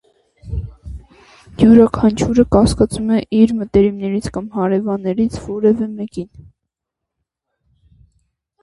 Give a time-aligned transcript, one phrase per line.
[1.63, 6.33] Յուրաքանչյուրը կասկածում է իր մտերիմներից կամ հարևաններից որևէ մեկին։